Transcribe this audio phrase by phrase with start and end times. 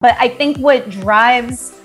[0.00, 1.78] But I think what drives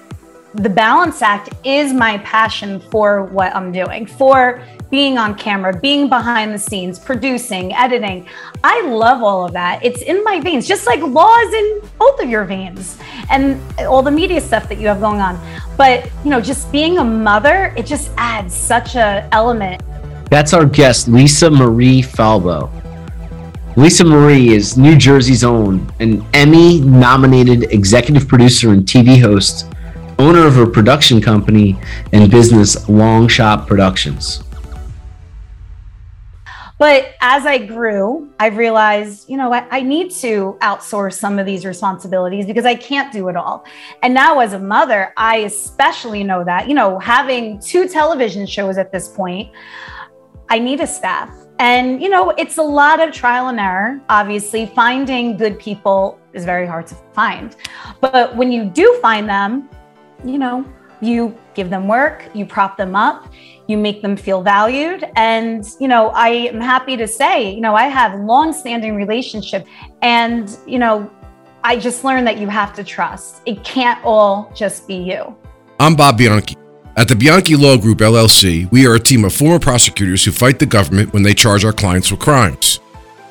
[0.54, 6.08] the balance act is my passion for what I'm doing, for being on camera, being
[6.08, 8.26] behind the scenes, producing, editing.
[8.64, 9.84] I love all of that.
[9.84, 12.98] It's in my veins, just like law is in both of your veins
[13.30, 15.38] and all the media stuff that you have going on.
[15.76, 19.82] But, you know, just being a mother, it just adds such a element.
[20.30, 22.72] That's our guest, Lisa Marie Falbo.
[23.78, 29.70] Lisa Marie is New Jersey's own, an Emmy nominated executive producer and TV host,
[30.18, 31.78] owner of her production company
[32.14, 34.46] and business, Long Shot Productions.
[36.80, 41.46] But as I grew, I realized, you know, I, I, need to outsource some of
[41.46, 43.66] these responsibilities because I can't do it all.
[44.04, 48.78] And now, as a mother, I especially know that, you know, having two television shows
[48.78, 49.52] at this point,
[50.50, 51.45] I need a staff.
[51.60, 54.02] And, you know, it's a lot of trial and error.
[54.10, 57.56] Obviously, finding good people is very hard to find.
[58.02, 59.70] But when you do find them,
[60.24, 60.66] you know,
[61.02, 63.32] you give them work, you prop them up,
[63.68, 65.06] you make them feel valued.
[65.16, 69.66] And, you know, I am happy to say, you know, I have long-standing relationship
[70.02, 71.10] and, you know,
[71.64, 73.42] I just learned that you have to trust.
[73.46, 75.36] It can't all just be you.
[75.80, 76.56] I'm Bob Bianchi.
[76.98, 80.60] At the Bianchi Law Group LLC, we are a team of former prosecutors who fight
[80.60, 82.80] the government when they charge our clients with crimes.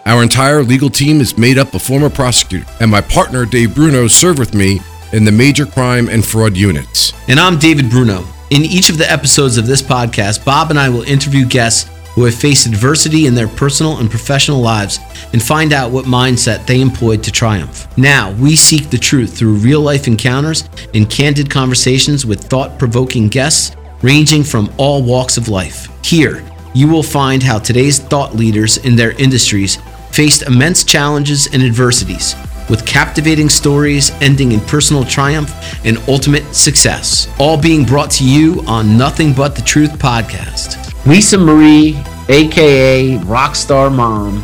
[0.04, 4.06] Our entire legal team is made up of former prosecutors, and my partner Dave Bruno
[4.06, 4.80] served with me
[5.14, 7.14] in the major crime and fraud units.
[7.26, 8.26] And I'm David Bruno.
[8.50, 12.24] In each of the episodes of this podcast, Bob and I will interview guests who
[12.24, 14.98] have faced adversity in their personal and professional lives
[15.32, 17.86] and find out what mindset they employed to triumph.
[17.98, 23.28] Now, we seek the truth through real life encounters and candid conversations with thought provoking
[23.28, 25.88] guests ranging from all walks of life.
[26.04, 29.78] Here, you will find how today's thought leaders in their industries
[30.10, 32.34] faced immense challenges and adversities
[32.68, 35.52] with captivating stories ending in personal triumph
[35.84, 37.28] and ultimate success.
[37.38, 40.83] All being brought to you on Nothing But the Truth podcast.
[41.06, 44.38] Lisa Marie, aka Rockstar Mom,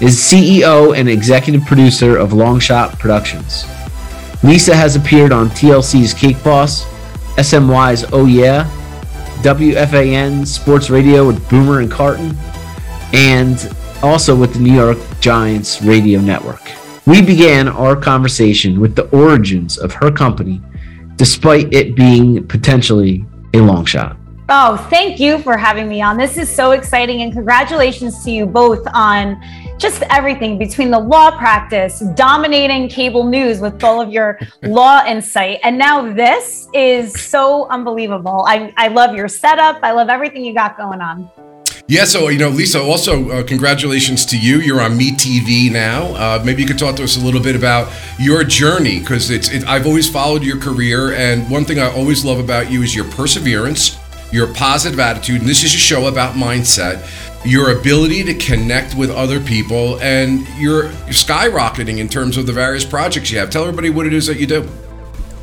[0.00, 3.64] is CEO and executive producer of Longshot Productions.
[4.44, 6.84] Lisa has appeared on TLC's Cake Boss,
[7.38, 8.70] SNY's Oh Yeah,
[9.42, 12.36] WFAN Sports Radio with Boomer and Carton,
[13.12, 16.70] and also with the New York Giants Radio Network.
[17.06, 20.62] We began our conversation with the origins of her company,
[21.16, 24.16] despite it being potentially a long shot.
[24.48, 26.16] Oh, thank you for having me on.
[26.16, 29.42] This is so exciting, and congratulations to you both on
[29.76, 35.58] just everything between the law practice, dominating cable news with all of your law insight.
[35.64, 38.44] And now this is so unbelievable.
[38.46, 41.28] I, I love your setup, I love everything you got going on.
[41.88, 42.80] Yeah, so you know, Lisa.
[42.80, 44.58] Also, uh, congratulations to you.
[44.58, 46.06] You're on Me TV now.
[46.14, 49.52] Uh, maybe you could talk to us a little bit about your journey because it's.
[49.52, 52.92] It, I've always followed your career, and one thing I always love about you is
[52.92, 53.98] your perseverance,
[54.32, 57.06] your positive attitude, and this is a show about mindset.
[57.44, 62.84] Your ability to connect with other people, and you're skyrocketing in terms of the various
[62.84, 63.50] projects you have.
[63.50, 64.68] Tell everybody what it is that you do.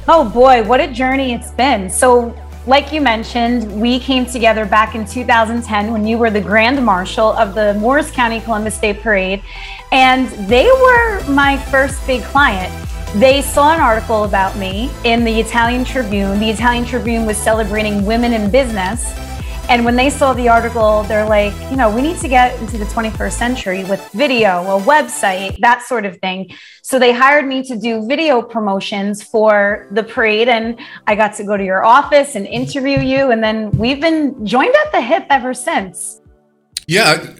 [0.07, 1.89] Oh boy, what a journey it's been.
[1.89, 6.83] So like you mentioned, we came together back in 2010 when you were the Grand
[6.83, 9.41] Marshal of the Morris County Columbus Day Parade.
[9.91, 12.73] And they were my first big client.
[13.15, 16.39] They saw an article about me in the Italian Tribune.
[16.39, 19.05] The Italian Tribune was celebrating women in business.
[19.69, 22.79] And when they saw the article, they're like, you know, we need to get into
[22.79, 26.55] the 21st century with video, a website, that sort of thing.
[26.81, 30.49] So they hired me to do video promotions for the parade.
[30.49, 33.29] And I got to go to your office and interview you.
[33.29, 36.19] And then we've been joined at the hip ever since.
[36.87, 37.35] Yeah.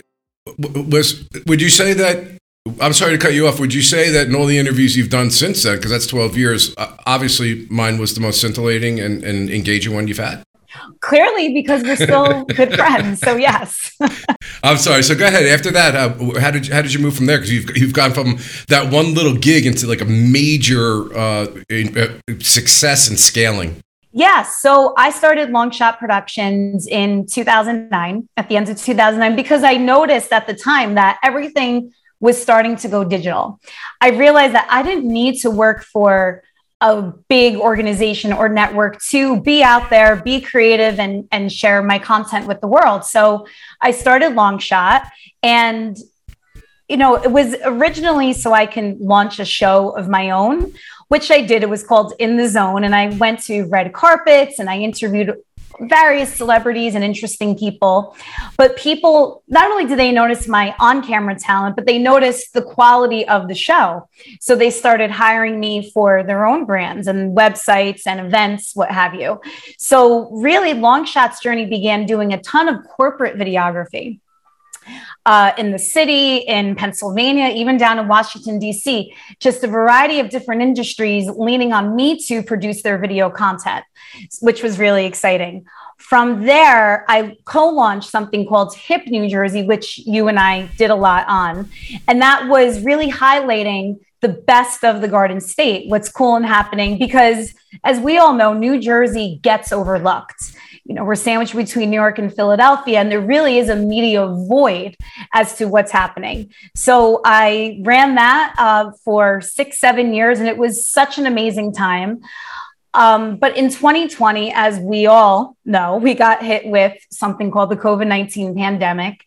[0.59, 2.43] Was, would you say that?
[2.79, 3.59] I'm sorry to cut you off.
[3.59, 6.38] Would you say that in all the interviews you've done since then, because that's 12
[6.38, 6.74] years,
[7.06, 10.44] obviously mine was the most scintillating and, and engaging one you've had?
[11.02, 13.19] Clearly, because we're still good friends.
[13.19, 13.91] So yes.
[14.63, 15.03] I'm sorry.
[15.03, 15.46] So go ahead.
[15.46, 17.38] After that, uh, how did you, how did you move from there?
[17.38, 18.38] Because you've you've gone from
[18.69, 22.07] that one little gig into like a major uh, uh,
[22.40, 23.84] success and scaling.
[24.16, 29.64] Yeah, so I started Long Shot Productions in 2009, at the end of 2009, because
[29.64, 31.91] I noticed at the time that everything
[32.23, 33.59] was starting to go digital.
[33.99, 36.41] I realized that I didn't need to work for
[36.79, 41.99] a big organization or network to be out there, be creative, and, and share my
[41.99, 43.03] content with the world.
[43.03, 43.46] So
[43.81, 45.05] I started Longshot
[45.43, 45.97] and
[46.87, 50.73] you know, it was originally so I can launch a show of my own,
[51.09, 51.61] which I did.
[51.61, 52.84] It was called In the Zone.
[52.84, 55.35] And I went to red carpets and I interviewed
[55.81, 58.16] various celebrities and interesting people.
[58.58, 62.61] But people, not only do they notice my on camera talent, but they notice the
[62.61, 64.08] quality of the show.
[64.40, 69.16] So they started hiring me for their own brands and websites and events, what have
[69.16, 69.41] you.
[69.78, 74.19] So, really, Longshot's journey began doing a ton of corporate videography
[75.26, 80.30] uh, in the city, in Pennsylvania, even down in Washington, D.C., just a variety of
[80.30, 83.85] different industries leaning on me to produce their video content,
[84.41, 85.66] which was really exciting.
[85.97, 90.90] From there, I co launched something called HIP New Jersey, which you and I did
[90.91, 91.70] a lot on.
[92.08, 96.97] And that was really highlighting the best of the Garden State, what's cool and happening,
[96.97, 97.53] because
[97.84, 102.20] as we all know, New Jersey gets overlooked you know, we're sandwiched between New York
[102.20, 104.96] and Philadelphia, and there really is a media void
[105.34, 106.53] as to what's happening.
[106.76, 111.74] So I ran that uh, for six, seven years, and it was such an amazing
[111.74, 112.22] time.
[112.94, 117.78] Um, but in 2020, as we all know, we got hit with something called the
[117.78, 119.24] COVID 19 pandemic.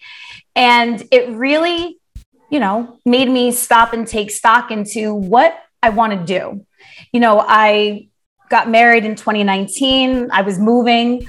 [0.55, 1.99] And it really,
[2.51, 6.65] you know, made me stop and take stock into what I want to do.
[7.13, 8.09] You know, I
[8.49, 11.27] got married in 2019, I was moving.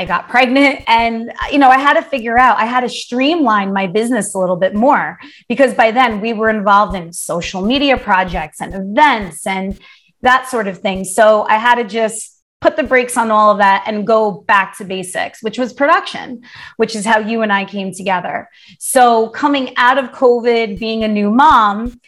[0.00, 3.74] I got pregnant and you know I had to figure out I had to streamline
[3.74, 7.98] my business a little bit more because by then we were involved in social media
[7.98, 9.78] projects and events and
[10.22, 11.04] that sort of thing.
[11.04, 14.76] So I had to just put the brakes on all of that and go back
[14.78, 16.42] to basics which was production
[16.76, 18.48] which is how you and I came together.
[18.78, 22.00] So coming out of covid being a new mom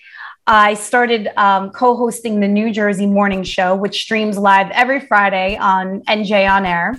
[0.46, 5.56] I started um, co hosting the New Jersey Morning Show, which streams live every Friday
[5.56, 6.94] on NJ On Air.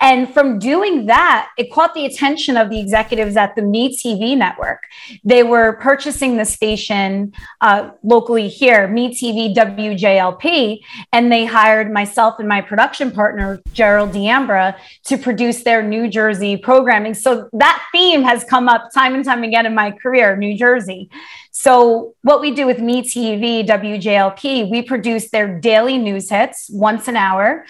[0.00, 4.36] And from doing that, it caught the attention of the executives at the Me TV
[4.36, 4.84] network.
[5.24, 10.78] They were purchasing the station uh, locally here, Me TV WJLP,
[11.12, 16.56] and they hired myself and my production partner, Gerald D'Ambra, to produce their New Jersey
[16.56, 17.14] programming.
[17.14, 21.10] So that theme has come up time and time again in my career, New Jersey.
[21.58, 27.08] So, what we do with Me TV, WJLP, we produce their daily news hits once
[27.08, 27.66] an hour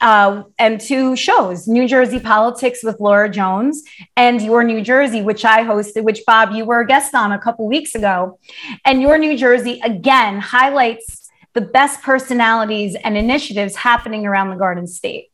[0.00, 3.82] uh, and two shows New Jersey Politics with Laura Jones
[4.16, 7.38] and Your New Jersey, which I hosted, which Bob, you were a guest on a
[7.38, 8.38] couple weeks ago.
[8.84, 14.86] And Your New Jersey, again, highlights the best personalities and initiatives happening around the Garden
[14.86, 15.30] State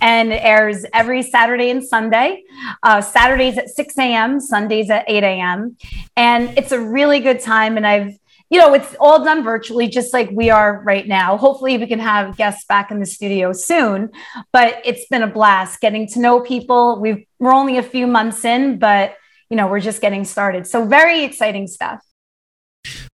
[0.00, 2.42] and it airs every Saturday and Sunday.
[2.82, 5.76] Uh, Saturdays at 6 a.m., Sundays at 8 a.m.
[6.16, 7.76] And it's a really good time.
[7.76, 8.18] And I've,
[8.50, 11.36] you know, it's all done virtually, just like we are right now.
[11.36, 14.10] Hopefully, we can have guests back in the studio soon.
[14.52, 17.00] But it's been a blast getting to know people.
[17.00, 19.14] We've, we're only a few months in, but,
[19.50, 20.66] you know, we're just getting started.
[20.66, 22.04] So, very exciting stuff.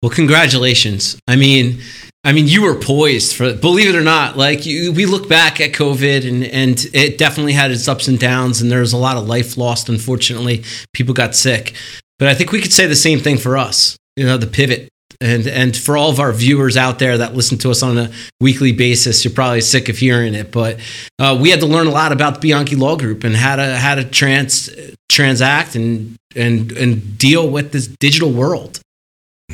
[0.04, 1.18] Well, congratulations.
[1.28, 1.82] I mean,
[2.24, 5.60] I mean, you were poised for, believe it or not, like you, we look back
[5.60, 8.98] at COVID and, and it definitely had its ups and downs and there was a
[8.98, 9.90] lot of life lost.
[9.90, 10.64] Unfortunately,
[10.94, 11.74] people got sick,
[12.20, 14.90] but I think we could say the same thing for us, you know, the pivot
[15.22, 18.12] and, and for all of our viewers out there that listen to us on a
[18.42, 20.80] weekly basis, you're probably sick of hearing it, but
[21.20, 23.78] uh, we had to learn a lot about the Bianchi Law Group and how to,
[23.78, 24.70] how to trans,
[25.10, 28.80] transact and, and, and deal with this digital world.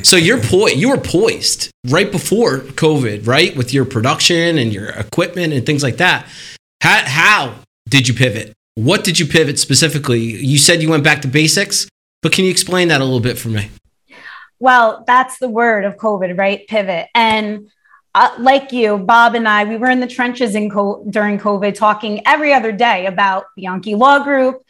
[0.02, 4.88] So you're po- you were poised right before COVID, right, with your production and your
[4.90, 6.26] equipment and things like that.
[6.82, 7.54] How, how
[7.88, 8.54] did you pivot?
[8.76, 10.20] What did you pivot specifically?
[10.20, 11.88] You said you went back to basics,
[12.22, 13.68] but can you explain that a little bit for me?
[14.60, 16.66] Well, that's the word of COVID, right?
[16.68, 17.08] Pivot.
[17.14, 17.70] And
[18.14, 21.74] uh, like you, Bob and I, we were in the trenches in co- during COVID,
[21.74, 24.62] talking every other day about Bianchi Law Group,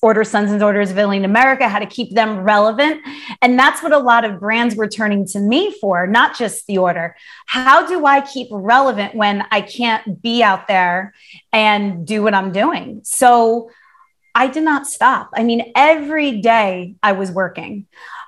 [0.00, 3.02] Order Sons and Daughters of Italy in America, how to keep them relevant.
[3.42, 6.78] And that's what a lot of brands were turning to me for, not just the
[6.78, 7.16] order.
[7.46, 11.12] How do I keep relevant when I can't be out there
[11.52, 13.00] and do what I'm doing?
[13.02, 13.70] So
[14.34, 15.30] I did not stop.
[15.34, 17.86] I mean, every day I was working.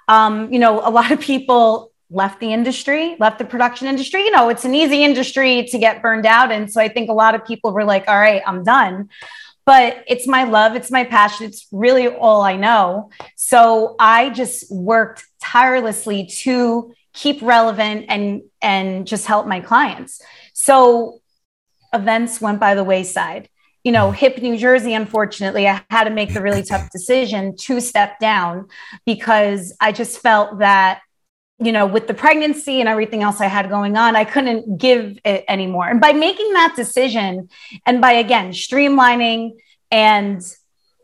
[0.09, 4.25] Um, you know, a lot of people left the industry, left the production industry.
[4.25, 6.53] You know, it's an easy industry to get burned out.
[6.53, 9.09] And so I think a lot of people were like, all right, I'm done
[9.67, 13.11] but it's my love, it's my passion, it's really all I know.
[13.35, 20.23] So I just worked tirelessly to keep relevant and and just help my clients.
[20.55, 21.21] So
[21.93, 23.49] events went by the wayside.
[23.87, 27.81] You know, HIP New Jersey, unfortunately, I had to make the really tough decision to
[27.81, 28.67] step down
[29.05, 31.03] because I just felt that
[31.61, 35.21] you know, with the pregnancy and everything else I had going on, I couldn't give
[35.25, 35.89] it anymore.
[35.89, 37.49] And by making that decision
[37.87, 39.53] and by again streamlining
[39.93, 40.43] and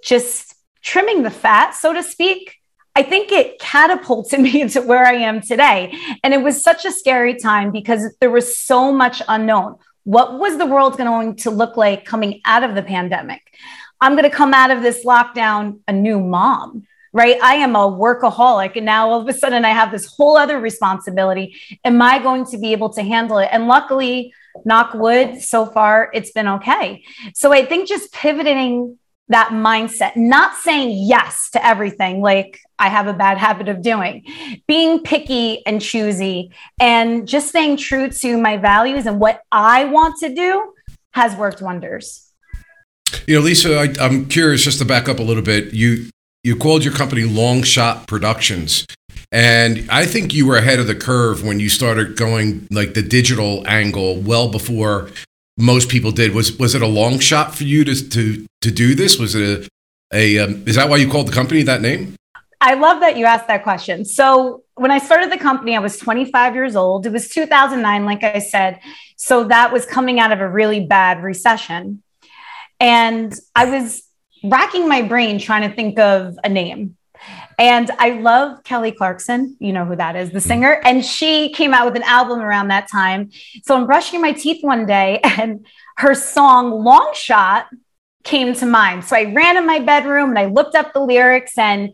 [0.03, 2.57] just trimming the fat, so to speak,
[2.97, 5.97] I think it catapulted me into where I am today.
[6.25, 9.77] And it was such a scary time because there was so much unknown.
[10.04, 13.40] What was the world going to look like coming out of the pandemic?
[14.00, 17.40] I'm going to come out of this lockdown a new mom, right?
[17.40, 18.76] I am a workaholic.
[18.76, 21.54] And now all of a sudden I have this whole other responsibility.
[21.85, 23.49] Am I going to be able to handle it?
[23.52, 27.04] And luckily, knock wood, so far it's been okay.
[27.35, 33.07] So I think just pivoting that mindset, not saying yes to everything like I have
[33.07, 34.25] a bad habit of doing,
[34.67, 40.19] being picky and choosy, and just staying true to my values and what I want
[40.19, 40.75] to do
[41.12, 42.33] has worked wonders.
[43.29, 45.73] You know, Lisa, I, I'm curious just to back up a little bit.
[45.73, 46.11] You
[46.43, 48.85] you called your company Long Shot Productions.
[49.31, 53.03] And I think you were ahead of the curve when you started going like the
[53.03, 55.11] digital angle well before
[55.57, 56.35] most people did.
[56.35, 59.21] Was was it a long shot for you to to to do this?
[59.21, 59.71] Was it
[60.12, 62.17] a, a um, is that why you called the company that name?
[62.64, 64.04] I love that you asked that question.
[64.04, 67.04] So when I started the company, I was 25 years old.
[67.04, 68.78] It was 2009, like I said.
[69.16, 72.04] So that was coming out of a really bad recession.
[72.78, 74.04] And I was
[74.45, 76.97] racking my brain trying to think of a name.
[77.59, 79.57] And I love Kelly Clarkson.
[79.59, 80.81] You know who that is, the singer.
[80.85, 83.31] And she came out with an album around that time.
[83.64, 85.66] So I'm brushing my teeth one day and
[85.97, 87.66] her song Long Shot
[88.23, 89.04] came to mind.
[89.04, 91.90] So I ran in my bedroom and I looked up the lyrics and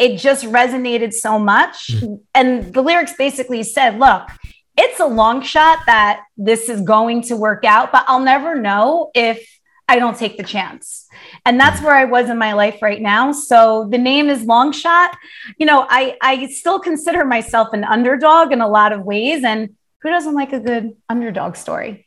[0.00, 1.88] it just resonated so much.
[1.88, 2.14] Mm-hmm.
[2.34, 4.28] And the lyrics basically said, look,
[4.76, 9.10] it's a long shot that this is going to work out, but I'll never know
[9.14, 9.46] if
[9.88, 11.06] I don't take the chance.
[11.44, 11.84] And that's mm.
[11.84, 13.32] where I was in my life right now.
[13.32, 15.14] So the name is Long Shot.
[15.58, 19.44] You know, I, I still consider myself an underdog in a lot of ways.
[19.44, 22.06] And who doesn't like a good underdog story?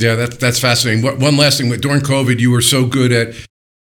[0.00, 1.04] Yeah, that's that's fascinating.
[1.20, 3.34] One last thing, during COVID, you were so good at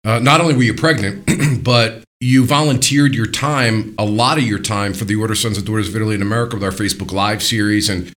[0.04, 1.28] uh, not only were you pregnant,
[1.64, 5.66] but you volunteered your time, a lot of your time, for the Order Sons and
[5.66, 7.88] Daughters of Italy in America with our Facebook Live series.
[7.88, 8.12] And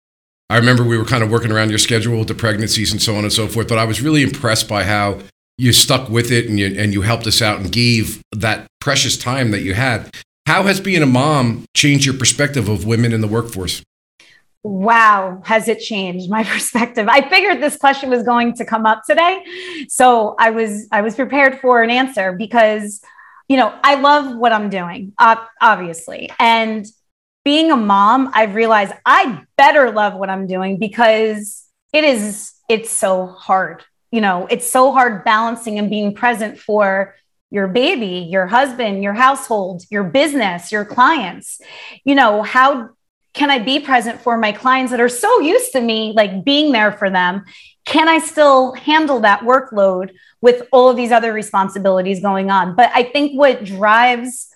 [0.50, 3.16] I remember we were kind of working around your schedule with the pregnancies and so
[3.16, 3.70] on and so forth.
[3.70, 5.20] But I was really impressed by how
[5.58, 9.18] you stuck with it and you and you helped us out and gave that precious
[9.18, 10.10] time that you had.
[10.46, 13.82] How has being a mom changed your perspective of women in the workforce?
[14.64, 17.08] Wow, has it changed my perspective?
[17.10, 19.44] I figured this question was going to come up today.
[19.88, 23.02] So I was I was prepared for an answer because
[23.48, 25.14] you know, I love what I'm doing,
[25.62, 26.30] obviously.
[26.40, 26.86] And
[27.44, 32.90] being a mom, I've realized I better love what I'm doing because it is it's
[32.90, 33.84] so hard
[34.14, 37.16] you know, it's so hard balancing and being present for
[37.50, 41.60] your baby, your husband, your household, your business, your clients.
[42.06, 42.90] You know, how
[43.34, 46.72] can I be present for my clients that are so used to me, like being
[46.72, 47.44] there for them?
[47.86, 50.12] Can I still handle that workload
[50.44, 52.76] with all of these other responsibilities going on?
[52.76, 54.50] But I think what drives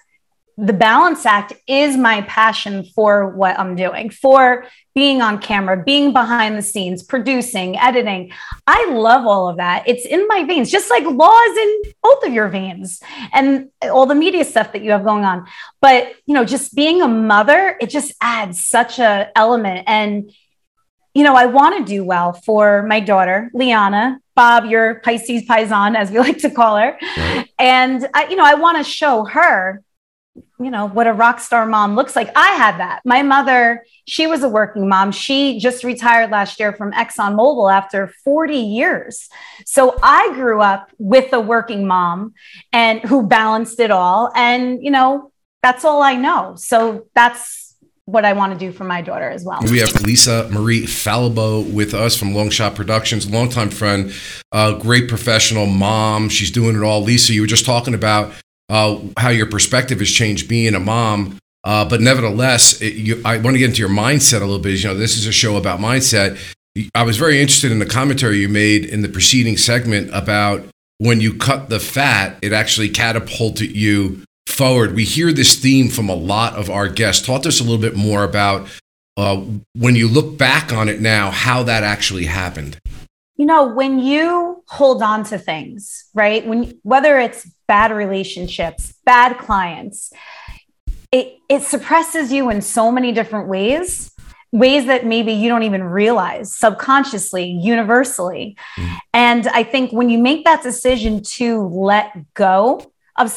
[0.58, 6.12] the balance act is my passion for what I'm doing, for being on camera, being
[6.12, 8.34] behind the scenes, producing, editing.
[8.66, 9.88] I love all of that.
[9.88, 13.00] It's in my veins, just like law is in both of your veins
[13.32, 15.48] and all the media stuff that you have going on.
[15.80, 19.84] But, you know, just being a mother, it just adds such a element.
[19.88, 20.34] And,
[21.18, 25.96] you know, I want to do well for my daughter, Liana, Bob, your Pisces Paisan,
[25.96, 26.96] as we like to call her.
[27.58, 29.82] And, I, you know, I want to show her
[30.60, 32.30] you know what a rock star mom looks like.
[32.36, 33.02] I had that.
[33.06, 35.12] My mother she was a working mom.
[35.12, 39.30] She just retired last year from exxonmobil after 40 years.
[39.66, 42.34] So i grew up with a working mom
[42.72, 44.32] and who balanced it all.
[44.36, 45.32] And you know
[45.64, 46.54] that's all i know.
[46.56, 47.67] So that's
[48.08, 49.60] what I want to do for my daughter as well.
[49.70, 54.14] We have Lisa Marie Falbo with us from Long Shot Productions, longtime friend,
[54.80, 56.30] great professional mom.
[56.30, 57.02] She's doing it all.
[57.02, 58.34] Lisa, you were just talking about
[58.70, 61.38] uh, how your perspective has changed being a mom.
[61.66, 64.82] Uh, but nevertheless, it, you, I want to get into your mindset a little bit.
[64.82, 66.40] You know, this is a show about mindset.
[66.96, 70.64] I was very interested in the commentary you made in the preceding segment about
[71.00, 74.96] when you cut the fat, it actually catapulted you forward.
[74.96, 77.26] We hear this theme from a lot of our guests.
[77.26, 78.68] Talk to us a little bit more about
[79.18, 82.80] uh, when you look back on it now, how that actually happened
[83.38, 89.38] you know when you hold on to things right when whether it's bad relationships bad
[89.38, 90.12] clients
[91.12, 94.12] it it suppresses you in so many different ways
[94.52, 98.98] ways that maybe you don't even realize subconsciously universally mm.
[99.14, 102.82] and i think when you make that decision to let go
[103.18, 103.30] of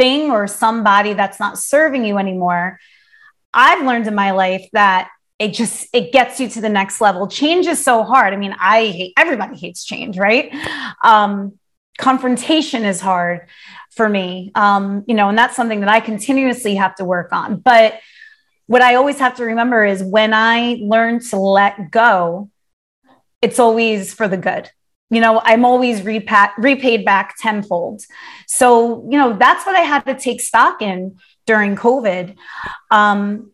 [0.00, 2.78] something or somebody that's not serving you anymore
[3.52, 7.26] i've learned in my life that it just it gets you to the next level.
[7.26, 8.34] Change is so hard.
[8.34, 10.54] I mean i hate everybody hates change right?
[11.02, 11.58] Um,
[11.98, 13.46] confrontation is hard
[13.90, 17.56] for me um, you know and that's something that i continuously have to work on.
[17.56, 18.00] But
[18.66, 22.50] what i always have to remember is when i learn to let go
[23.42, 24.70] it's always for the good.
[25.10, 28.02] You know, I'm always repa- repaid back tenfold.
[28.46, 32.36] So, you know, that's what I had to take stock in during COVID.
[32.90, 33.50] Um,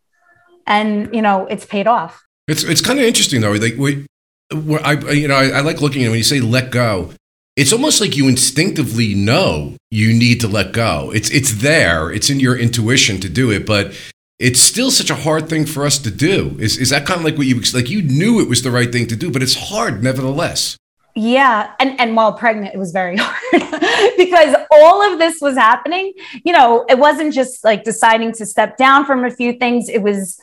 [0.67, 2.23] and, you know, it's paid off.
[2.47, 3.53] It's, it's kind of interesting though.
[3.53, 4.07] Like we,
[4.53, 7.13] I, you know, I, I like looking at when you say let go,
[7.57, 11.11] it's almost like you instinctively know you need to let go.
[11.15, 12.13] It's it's there.
[12.13, 13.95] It's in your intuition to do it, but
[14.39, 16.57] it's still such a hard thing for us to do.
[16.61, 17.89] Is is that kind of like what you like?
[17.89, 20.77] You knew it was the right thing to do, but it's hard nevertheless.
[21.19, 26.13] Yeah, and and while pregnant, it was very hard because all of this was happening.
[26.45, 29.89] You know, it wasn't just like deciding to step down from a few things.
[29.89, 30.39] It was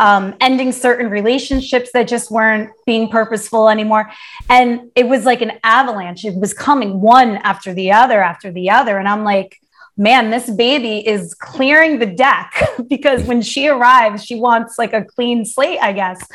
[0.00, 4.10] um, ending certain relationships that just weren't being purposeful anymore.
[4.50, 6.24] And it was like an avalanche.
[6.24, 8.98] It was coming one after the other after the other.
[8.98, 9.60] And I'm like,
[9.96, 12.52] man, this baby is clearing the deck
[12.88, 16.26] because when she arrives, she wants like a clean slate, I guess.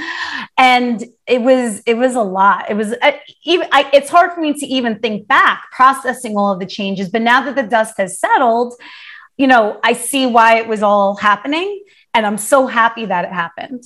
[0.57, 2.69] And it was it was a lot.
[2.69, 3.11] It was uh,
[3.45, 7.09] even I, it's hard for me to even think back processing all of the changes.
[7.09, 8.73] But now that the dust has settled,
[9.37, 13.31] you know, I see why it was all happening and I'm so happy that it
[13.31, 13.83] happened.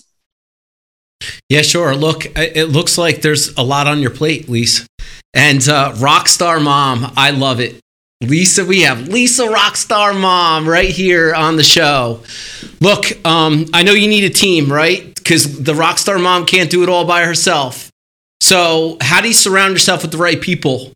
[1.50, 1.96] Yeah, sure.
[1.96, 4.86] Look, it looks like there's a lot on your plate, Lisa.
[5.34, 7.80] And uh, Rockstar Mom, I love it.
[8.28, 12.22] Lisa, we have Lisa Rockstar Mom right here on the show.
[12.82, 15.14] Look, um, I know you need a team, right?
[15.16, 17.92] Because the Rockstar Mom can't do it all by herself.
[18.42, 20.92] So, how do you surround yourself with the right people?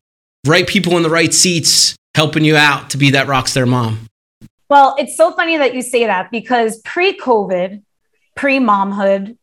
[0.45, 4.07] Right people in the right seats helping you out to be that Rockstar Mom?
[4.69, 7.81] Well, it's so funny that you say that because pre COVID,
[8.35, 9.37] pre momhood,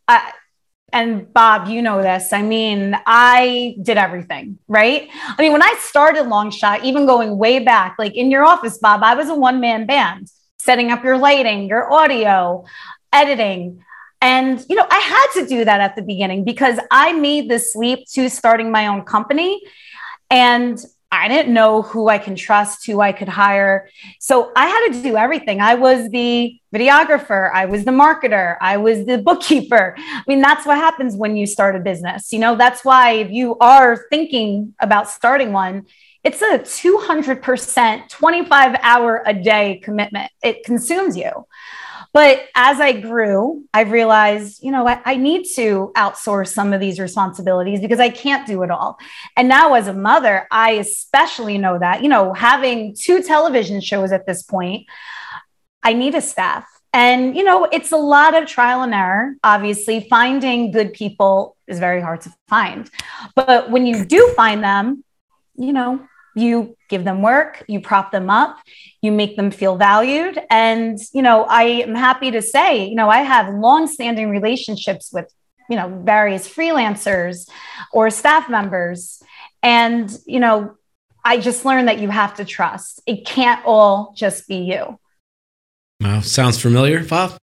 [0.96, 2.32] and Bob, you know this.
[2.32, 5.10] I mean, I did everything, right?
[5.12, 8.78] I mean, when I started Long Shot, even going way back, like in your office,
[8.78, 12.64] Bob, I was a one man band, setting up your lighting, your audio,
[13.12, 13.84] editing.
[14.22, 17.62] And, you know, I had to do that at the beginning because I made the
[17.74, 19.60] leap to starting my own company.
[20.30, 20.82] And
[21.16, 23.88] I didn't know who I can trust, who I could hire.
[24.20, 25.60] So I had to do everything.
[25.60, 29.94] I was the videographer, I was the marketer, I was the bookkeeper.
[29.96, 32.32] I mean, that's what happens when you start a business.
[32.32, 35.86] You know, that's why if you are thinking about starting one,
[36.22, 40.30] it's a 200%, 25 hour a day commitment.
[40.42, 41.46] It consumes you.
[42.16, 46.80] But as I grew, I realized, you know, I, I, need to outsource some of
[46.80, 48.96] these responsibilities because I can't do it all.
[49.36, 54.12] And now, as a mother, I especially know that, you know, having two television shows
[54.12, 54.86] at this point,
[55.82, 56.64] I need a staff.
[56.94, 59.34] And, you know, it's a lot of trial and error.
[59.44, 62.90] Obviously, finding good people is very hard to find.
[63.34, 65.04] But when you do find them,
[65.54, 66.00] you know,
[66.36, 68.58] you give them work, you prop them up,
[69.00, 70.38] you make them feel valued.
[70.50, 75.32] And, you know, I am happy to say, you know, I have long-standing relationships with,
[75.70, 77.48] you know, various freelancers
[77.92, 79.22] or staff members.
[79.62, 80.76] And, you know,
[81.24, 83.00] I just learned that you have to trust.
[83.06, 85.00] It can't all just be you.
[86.00, 87.38] Wow, sounds familiar, Bob.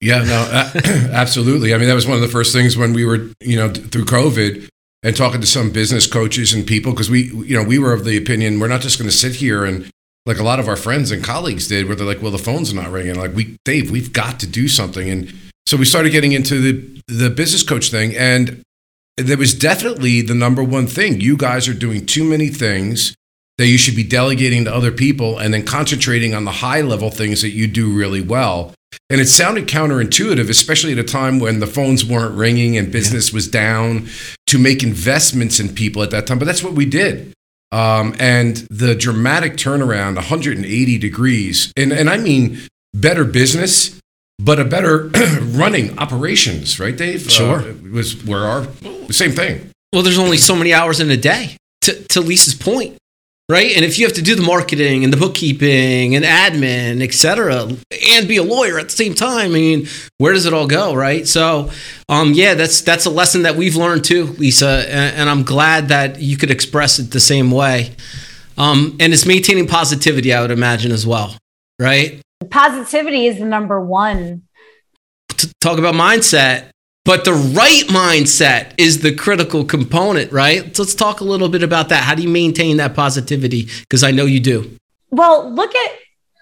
[0.00, 0.70] Yeah, no,
[1.12, 1.74] absolutely.
[1.74, 4.04] I mean, that was one of the first things when we were, you know, through
[4.04, 4.68] COVID
[5.02, 8.04] and talking to some business coaches and people because we, you know, we were of
[8.04, 9.90] the opinion we're not just going to sit here and
[10.26, 12.72] like a lot of our friends and colleagues did, where they're like, "Well, the phone's
[12.74, 15.32] not ringing." Like, we, Dave, we've got to do something, and
[15.66, 18.62] so we started getting into the the business coach thing, and
[19.16, 21.20] there was definitely the number one thing.
[21.20, 23.14] You guys are doing too many things
[23.58, 27.10] that you should be delegating to other people, and then concentrating on the high level
[27.10, 28.74] things that you do really well.
[29.08, 33.32] And it sounded counterintuitive, especially at a time when the phones weren't ringing and business
[33.32, 34.08] was down,
[34.46, 36.38] to make investments in people at that time.
[36.38, 37.32] But that's what we did.
[37.72, 42.60] Um, and the dramatic turnaround, 180 degrees, and, and I mean
[42.92, 44.00] better business,
[44.40, 45.08] but a better
[45.40, 47.30] running operations, right, Dave?
[47.30, 47.60] Sure.
[47.60, 48.66] Uh, was where our
[49.10, 49.70] same thing.
[49.92, 51.56] Well, there's only so many hours in a day.
[51.82, 52.98] To, to Lisa's point,
[53.50, 53.74] right?
[53.74, 57.64] And if you have to do the marketing and the bookkeeping and admin, et cetera,
[57.64, 60.94] and be a lawyer at the same time, I mean, where does it all go,
[60.94, 61.26] right?
[61.26, 61.70] So,
[62.08, 65.88] um, yeah, that's that's a lesson that we've learned too, Lisa, and, and I'm glad
[65.88, 67.96] that you could express it the same way.
[68.56, 71.36] Um, and it's maintaining positivity, I would imagine as well,
[71.78, 72.22] right?
[72.50, 74.42] Positivity is the number one.
[75.28, 76.70] To talk about mindset,
[77.10, 80.76] but the right mindset is the critical component, right?
[80.76, 82.04] So let's talk a little bit about that.
[82.04, 83.68] How do you maintain that positivity?
[83.80, 84.76] Because I know you do.
[85.10, 85.90] Well, look at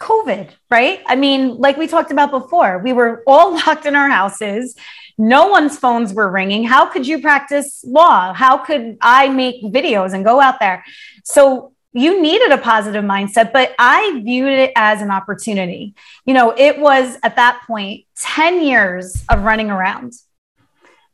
[0.02, 1.00] COVID, right?
[1.06, 4.76] I mean, like we talked about before, we were all locked in our houses.
[5.16, 6.64] No one's phones were ringing.
[6.64, 8.34] How could you practice law?
[8.34, 10.84] How could I make videos and go out there?
[11.24, 15.94] So you needed a positive mindset, but I viewed it as an opportunity.
[16.26, 20.12] You know, it was at that point 10 years of running around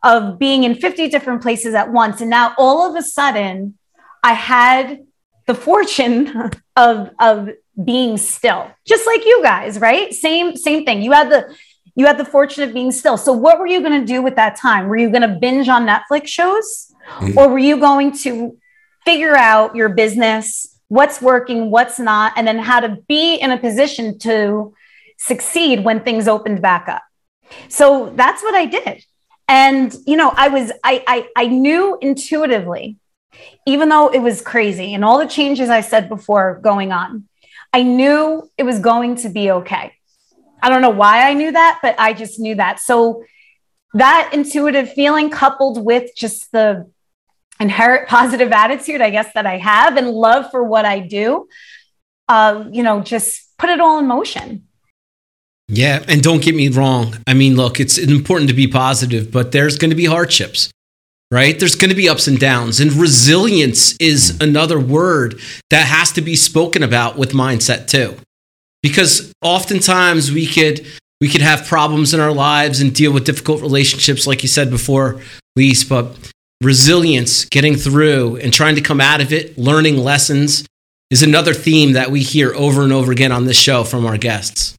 [0.04, 2.20] of being in 50 different places at once.
[2.20, 3.76] And now all of a sudden,
[4.22, 5.00] I had
[5.46, 7.48] the fortune of, of
[7.82, 10.12] being still, just like you guys, right?
[10.12, 11.02] Same, same thing.
[11.02, 11.56] You had the
[11.96, 13.16] you had the fortune of being still.
[13.16, 14.88] So what were you going to do with that time?
[14.88, 16.92] Were you going to binge on Netflix shows?
[17.08, 17.38] Mm-hmm.
[17.38, 18.58] Or were you going to
[19.04, 23.58] figure out your business, what's working, what's not, and then how to be in a
[23.58, 24.74] position to
[25.18, 27.02] succeed when things opened back up?
[27.68, 29.04] So that's what I did.
[29.48, 32.96] And you know, I was I I, I knew intuitively,
[33.66, 37.28] even though it was crazy and all the changes I said before going on,
[37.72, 39.92] I knew it was going to be okay.
[40.62, 42.80] I don't know why I knew that, but I just knew that.
[42.80, 43.24] So
[43.94, 46.90] that intuitive feeling coupled with just the
[47.60, 51.48] inherent positive attitude, I guess, that I have and love for what I do,
[52.28, 54.68] uh, you know, just put it all in motion.
[55.68, 56.04] Yeah.
[56.08, 57.16] And don't get me wrong.
[57.26, 60.70] I mean, look, it's important to be positive, but there's going to be hardships,
[61.30, 61.58] right?
[61.58, 62.80] There's going to be ups and downs.
[62.80, 68.16] And resilience is another word that has to be spoken about with mindset too.
[68.82, 70.86] Because oftentimes we could
[71.20, 74.68] we could have problems in our lives and deal with difficult relationships, like you said
[74.68, 75.22] before,
[75.56, 76.18] Lise, but
[76.60, 80.66] resilience, getting through and trying to come out of it, learning lessons
[81.10, 84.18] is another theme that we hear over and over again on this show from our
[84.18, 84.76] guests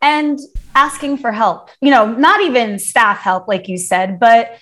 [0.00, 0.38] and
[0.74, 1.70] asking for help.
[1.80, 4.58] You know, not even staff help, like you said, but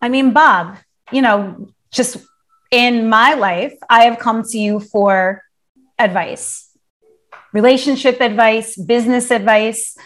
[0.00, 0.76] I mean, Bob,
[1.12, 2.18] you know, just
[2.70, 5.42] in my life, I have come to you for
[5.98, 6.76] advice,
[7.52, 9.96] relationship advice, business advice.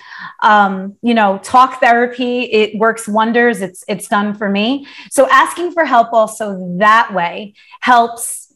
[0.43, 3.63] Um, you know, talk therapy, it works wonders.
[3.63, 4.87] It's it's done for me.
[5.11, 8.48] So asking for help also that way helps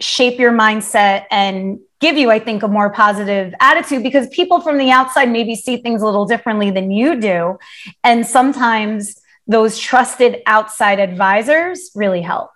[0.00, 4.78] shape your mindset and give you, I think, a more positive attitude because people from
[4.78, 7.58] the outside maybe see things a little differently than you do.
[8.02, 12.50] And sometimes those trusted outside advisors really help.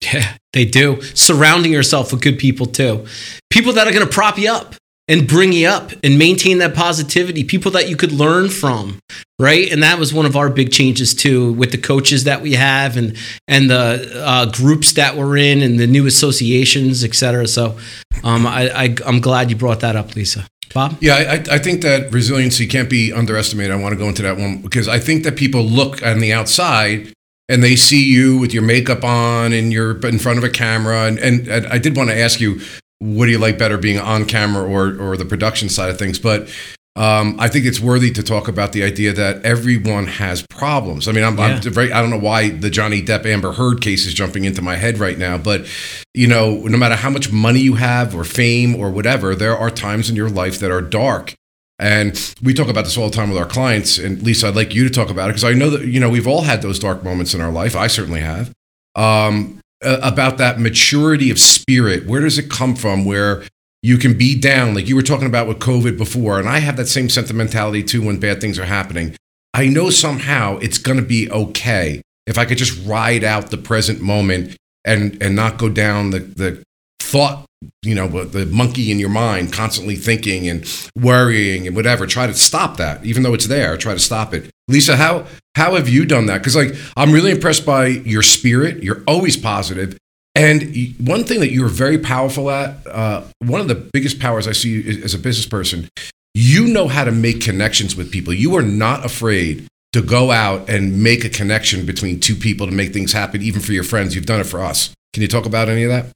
[0.00, 1.00] Yeah, they do.
[1.14, 3.06] Surrounding yourself with good people too.
[3.50, 4.74] People that are going to prop you up
[5.08, 8.98] and bring you up and maintain that positivity people that you could learn from
[9.38, 12.54] right and that was one of our big changes too with the coaches that we
[12.54, 17.46] have and and the uh, groups that we're in and the new associations et cetera
[17.46, 17.76] so
[18.22, 20.96] um, I, I i'm glad you brought that up lisa Bob?
[21.00, 23.70] Yeah, I, I think that resiliency can't be underestimated.
[23.70, 26.32] I want to go into that one because I think that people look on the
[26.32, 27.12] outside
[27.48, 31.04] and they see you with your makeup on and you're in front of a camera.
[31.04, 32.60] And, and, and I did want to ask you,
[33.04, 36.18] what do you like better being on camera or or the production side of things
[36.18, 36.48] but
[36.96, 41.08] um, I think it's worthy to talk about the idea that everyone has problems.
[41.08, 41.46] I mean, I'm, yeah.
[41.46, 44.62] I'm very, I don't know why the Johnny Depp Amber Heard case is jumping into
[44.62, 45.66] my head right now, but
[46.14, 49.70] you know, no matter how much money you have or fame or whatever, there are
[49.70, 51.34] times in your life that are dark.
[51.80, 53.98] And we talk about this all the time with our clients.
[53.98, 56.08] And Lisa, I'd like you to talk about it because I know that, you know,
[56.08, 57.74] we've all had those dark moments in our life.
[57.74, 58.52] I certainly have.
[58.94, 62.06] Um, uh, about that maturity of spirit.
[62.06, 63.04] Where does it come from?
[63.04, 63.44] Where
[63.82, 66.76] you can be down, like you were talking about with COVID before, and I have
[66.76, 69.16] that same sentimentality too when bad things are happening.
[69.52, 73.58] I know somehow it's going to be okay if I could just ride out the
[73.58, 76.62] present moment and and not go down the the
[77.00, 77.44] thought
[77.82, 82.34] you know the monkey in your mind constantly thinking and worrying and whatever try to
[82.34, 86.04] stop that even though it's there try to stop it lisa how how have you
[86.04, 86.38] done that?
[86.38, 88.82] Because like i'm really impressed by your spirit.
[88.82, 89.96] You're always positive.
[90.36, 94.52] And one thing that you're very powerful at uh, one of the biggest powers i
[94.52, 95.88] see as a business person
[96.34, 98.34] you know how to make connections with people.
[98.34, 102.72] You are not afraid to go out and make a connection between two people to
[102.72, 104.16] make things happen even for your friends.
[104.16, 104.92] You've done it for us.
[105.12, 106.06] Can you talk about any of that?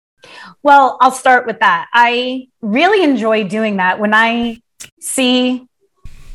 [0.64, 1.87] Well, I'll start with that.
[1.92, 4.00] I really enjoy doing that.
[4.00, 4.61] When I
[5.00, 5.67] see,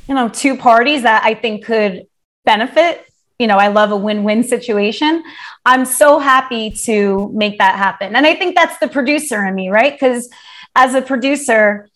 [0.07, 2.07] you know, two parties that I think could
[2.45, 3.05] benefit.
[3.39, 5.23] You know, I love a win win situation.
[5.65, 8.15] I'm so happy to make that happen.
[8.15, 9.93] And I think that's the producer in me, right?
[9.93, 10.29] Because
[10.75, 11.89] as a producer,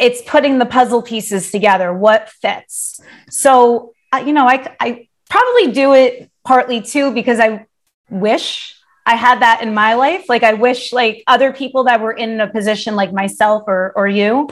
[0.00, 3.00] it's putting the puzzle pieces together, what fits.
[3.28, 7.66] So, you know, I, I probably do it partly too because I
[8.10, 8.76] wish
[9.06, 10.28] I had that in my life.
[10.28, 14.06] Like I wish like other people that were in a position like myself or or
[14.06, 14.48] you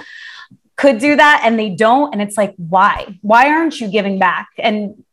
[0.80, 3.18] could do that and they don't and it's like why?
[3.20, 5.04] Why aren't you giving back and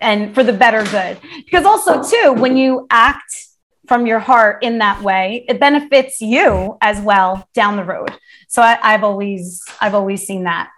[0.00, 1.18] and for the better good?
[1.44, 3.48] Because also too when you act
[3.88, 8.12] from your heart in that way, it benefits you as well down the road.
[8.48, 10.70] So I, have always I've always seen that.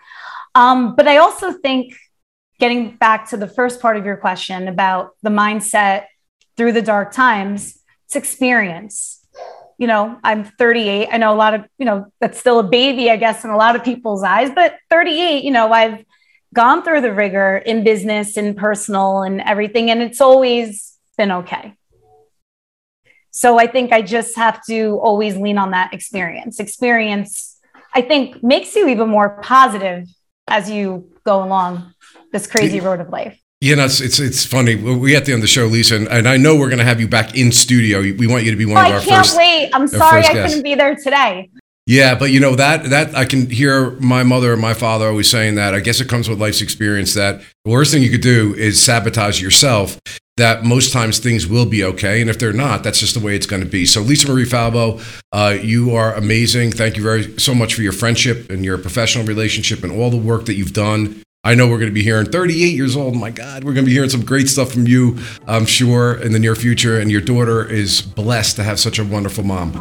[0.55, 1.95] Um, but I also think
[2.59, 6.07] getting back to the first part of your question about the mindset
[6.57, 9.18] through the dark times, it's experience.
[9.79, 11.09] You know, I'm 38.
[11.11, 13.57] I know a lot of, you know, that's still a baby, I guess, in a
[13.57, 16.05] lot of people's eyes, but 38, you know, I've
[16.53, 21.75] gone through the rigor in business and personal and everything, and it's always been okay.
[23.31, 26.59] So I think I just have to always lean on that experience.
[26.59, 27.57] Experience,
[27.95, 30.09] I think, makes you even more positive
[30.49, 31.95] as you go along
[32.33, 33.39] this crazy road of life.
[33.61, 34.77] You know, it's, it's it's funny.
[34.77, 36.85] We're at the end of the show, Lisa, and, and I know we're going to
[36.85, 38.01] have you back in studio.
[38.01, 39.11] We want you to be one oh, of our first.
[39.11, 39.71] I can't wait.
[39.75, 40.49] I'm sorry I guest.
[40.49, 41.51] couldn't be there today.
[41.85, 45.29] Yeah, but you know that that I can hear my mother and my father always
[45.29, 45.75] saying that.
[45.75, 48.81] I guess it comes with life's experience that the worst thing you could do is
[48.81, 49.99] sabotage yourself.
[50.37, 53.35] That most times things will be okay, and if they're not, that's just the way
[53.35, 53.87] it's going to be.
[53.87, 56.71] So, Lisa Marie Falbo, uh, you are amazing.
[56.71, 60.17] Thank you very so much for your friendship and your professional relationship and all the
[60.17, 61.23] work that you've done.
[61.49, 63.17] I know we're going to be hearing 38 years old.
[63.17, 66.33] My God, we're going to be hearing some great stuff from you, I'm sure, in
[66.33, 67.01] the near future.
[67.01, 69.73] And your daughter is blessed to have such a wonderful mom.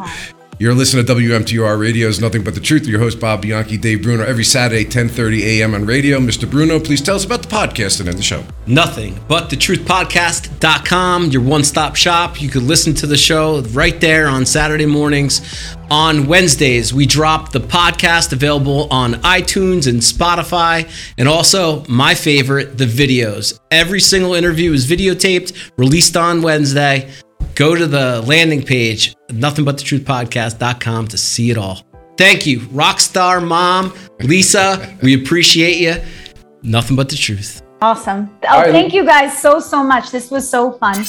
[0.60, 2.88] You're listening to WMTR Radio's Nothing But the Truth.
[2.88, 5.76] Your host, Bob Bianchi, Dave Bruno, every Saturday, 10.30 a.m.
[5.76, 6.17] on radio.
[6.17, 6.50] Mr.
[6.50, 8.43] Bruno, please tell us about the podcast and end the show.
[8.65, 12.41] Nothing but the truthpodcast.com, your one stop shop.
[12.41, 15.76] You could listen to the show right there on Saturday mornings.
[15.91, 20.89] On Wednesdays, we drop the podcast available on iTunes and Spotify,
[21.20, 23.60] and also my favorite, the videos.
[23.70, 27.12] Every single interview is videotaped, released on Wednesday
[27.58, 31.82] go to the landing page, nothingbutthetruthpodcast.com to see it all.
[32.18, 34.98] Thank you, Rockstar Mom, Lisa.
[35.04, 36.02] we appreciate you.
[36.63, 37.62] Nothing but the truth.
[37.82, 38.36] Awesome.
[38.50, 38.72] Oh, right.
[38.72, 40.10] thank you guys so, so much.
[40.10, 41.06] This was so fun.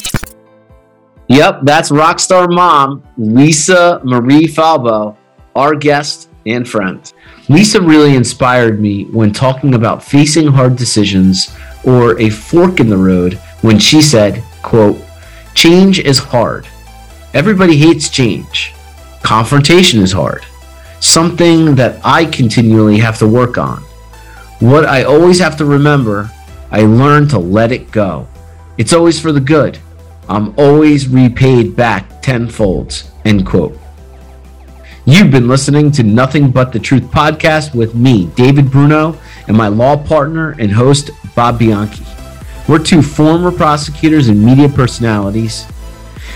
[1.27, 5.15] Yep, that's Rockstar Mom, Lisa Marie Falbo,
[5.55, 7.11] our guest and friend.
[7.49, 12.97] Lisa really inspired me when talking about facing hard decisions or a fork in the
[12.97, 14.99] road when she said, quote,
[15.55, 16.67] Change is hard.
[17.33, 18.73] Everybody hates change.
[19.21, 20.45] Confrontation is hard.
[20.99, 23.83] Something that I continually have to work on.
[24.59, 26.31] What I always have to remember,
[26.71, 28.27] I learn to let it go.
[28.77, 29.77] It's always for the good.
[30.27, 33.03] I'm always repaid back tenfold.
[33.25, 33.77] End quote.
[35.05, 39.67] You've been listening to Nothing But the Truth podcast with me, David Bruno, and my
[39.67, 42.05] law partner and host, Bob Bianchi.
[42.67, 45.65] We're two former prosecutors and media personalities.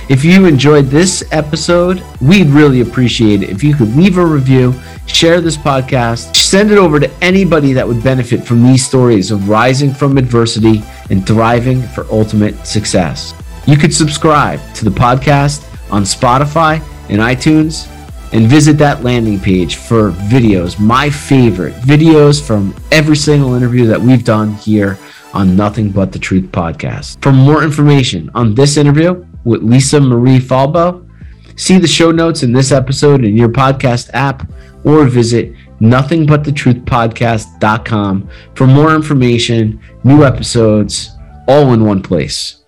[0.10, 4.74] If you enjoyed this episode, we'd really appreciate it if you could leave a review,
[5.06, 9.48] share this podcast, send it over to anybody that would benefit from these stories of
[9.48, 13.34] rising from adversity and thriving for ultimate success.
[13.66, 17.90] You could subscribe to the podcast on Spotify and iTunes
[18.34, 24.02] and visit that landing page for videos, my favorite videos from every single interview that
[24.02, 24.98] we've done here
[25.34, 27.22] on Nothing But the Truth podcast.
[27.24, 31.06] For more information on this interview with Lisa Marie Falbo,
[31.56, 34.48] see the show notes in this episode in your podcast app
[34.84, 41.12] or visit nothingbutthetruthpodcast.com for more information, new episodes,
[41.48, 42.63] all in one place.